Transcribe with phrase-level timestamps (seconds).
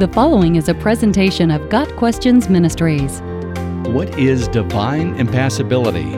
[0.00, 3.20] The following is a presentation of Got Questions Ministries.
[3.92, 6.08] What is divine impassibility?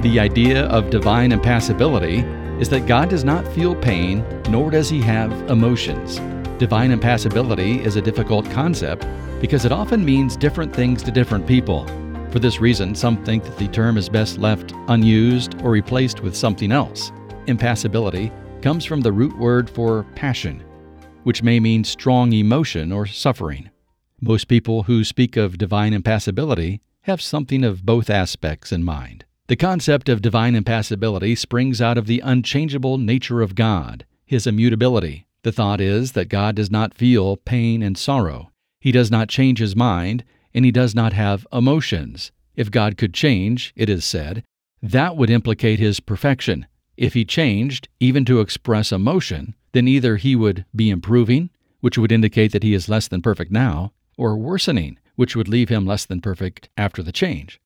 [0.00, 2.20] The idea of divine impassibility
[2.58, 6.20] is that God does not feel pain, nor does he have emotions.
[6.58, 9.06] Divine impassibility is a difficult concept
[9.38, 11.86] because it often means different things to different people.
[12.30, 16.34] For this reason, some think that the term is best left unused or replaced with
[16.34, 17.12] something else.
[17.46, 20.64] Impassibility comes from the root word for passion,
[21.22, 23.70] which may mean strong emotion or suffering.
[24.20, 29.24] Most people who speak of divine impassibility have something of both aspects in mind.
[29.48, 35.26] The concept of divine impassibility springs out of the unchangeable nature of God, his immutability.
[35.42, 38.50] The thought is that God does not feel pain and sorrow.
[38.80, 42.30] He does not change his mind, and he does not have emotions.
[42.54, 44.44] If God could change, it is said,
[44.80, 46.66] that would implicate his perfection.
[46.96, 52.12] If he changed, even to express emotion, then either he would be improving, which would
[52.12, 56.04] indicate that he is less than perfect now, or worsening, which would leave him less
[56.04, 57.60] than perfect after the change.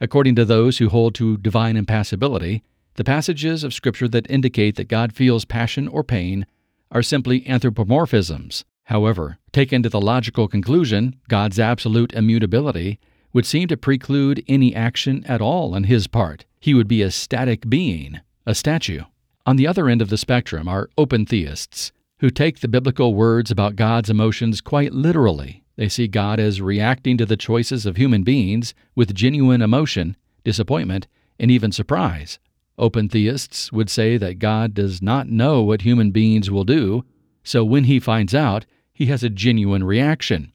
[0.00, 2.62] According to those who hold to divine impassibility,
[2.94, 6.46] the passages of Scripture that indicate that God feels passion or pain
[6.90, 8.64] are simply anthropomorphisms.
[8.84, 13.00] However, taken to the logical conclusion, God's absolute immutability
[13.32, 16.44] would seem to preclude any action at all on his part.
[16.60, 19.02] He would be a static being, a statue.
[19.46, 23.48] On the other end of the spectrum are open theists, who take the biblical words
[23.48, 25.62] about God's emotions quite literally.
[25.76, 31.06] They see God as reacting to the choices of human beings with genuine emotion, disappointment,
[31.38, 32.40] and even surprise.
[32.76, 37.04] Open theists would say that God does not know what human beings will do,
[37.44, 40.52] so when he finds out, he has a genuine reaction.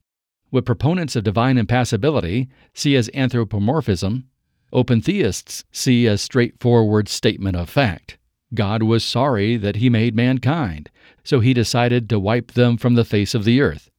[0.49, 4.27] What proponents of divine impassibility see as anthropomorphism,
[4.73, 8.17] open theists see as straightforward statement of fact.
[8.53, 10.89] God was sorry that he made mankind,
[11.23, 13.89] so he decided to wipe them from the face of the earth.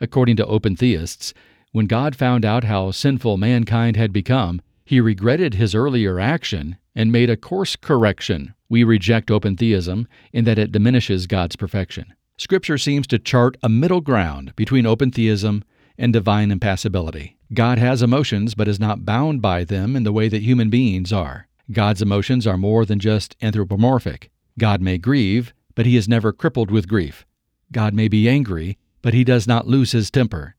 [0.00, 1.32] According to open theists,
[1.72, 7.10] when God found out how sinful mankind had become, he regretted his earlier action and
[7.10, 8.54] made a course correction.
[8.68, 12.14] We reject open theism in that it diminishes God's perfection.
[12.36, 15.64] Scripture seems to chart a middle ground between open theism
[15.96, 17.36] and divine impassibility.
[17.52, 21.12] God has emotions but is not bound by them in the way that human beings
[21.12, 21.46] are.
[21.72, 24.30] God's emotions are more than just anthropomorphic.
[24.58, 27.24] God may grieve, but he is never crippled with grief.
[27.72, 30.56] God may be angry, but he does not lose his temper.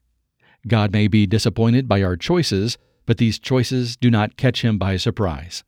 [0.67, 4.97] God may be disappointed by our choices, but these choices do not catch him by
[4.97, 5.63] surprise.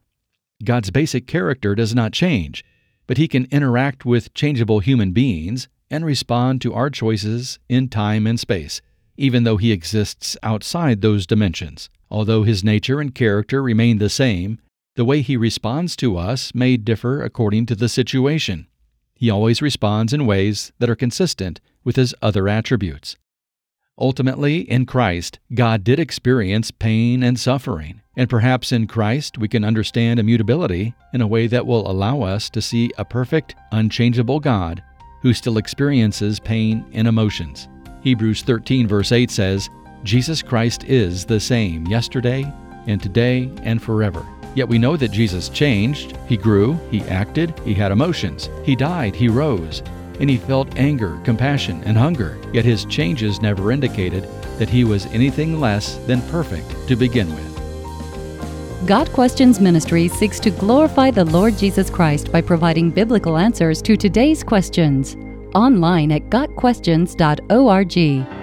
[0.63, 2.65] God's basic character does not change,
[3.05, 8.25] but he can interact with changeable human beings and respond to our choices in time
[8.25, 8.81] and space,
[9.17, 11.89] even though he exists outside those dimensions.
[12.09, 14.59] Although his nature and character remain the same,
[14.97, 18.65] the way he responds to us may differ according to the situation.
[19.13, 23.15] He always responds in ways that are consistent with his other attributes.
[23.99, 29.63] Ultimately, in Christ, God did experience pain and suffering, and perhaps in Christ we can
[29.63, 34.83] understand immutability in a way that will allow us to see a perfect, unchangeable God
[35.21, 37.67] who still experiences pain and emotions.
[38.01, 39.69] Hebrews 13, verse 8 says,
[40.03, 42.51] Jesus Christ is the same yesterday
[42.87, 44.25] and today and forever.
[44.57, 46.17] Yet we know that Jesus changed.
[46.27, 49.83] He grew, he acted, he had emotions, he died, he rose,
[50.19, 52.39] and he felt anger, compassion, and hunger.
[52.53, 54.23] Yet his changes never indicated
[54.57, 58.87] that he was anything less than perfect to begin with.
[58.87, 63.95] Got Questions Ministry seeks to glorify the Lord Jesus Christ by providing biblical answers to
[63.95, 65.15] today's questions.
[65.53, 68.36] Online at GotQuestions.org.